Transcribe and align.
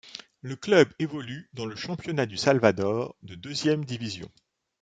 Le 0.41 0.55
club 0.55 0.91
évolue 0.97 1.47
dans 1.53 1.67
le 1.67 1.75
championnat 1.75 2.25
du 2.25 2.35
Salvador 2.35 3.15
de 3.21 3.35
deuxième 3.35 3.85
division. 3.85 4.31